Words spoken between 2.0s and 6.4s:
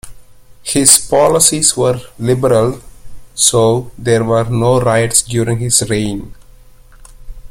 liberal so there were no riots during his reign.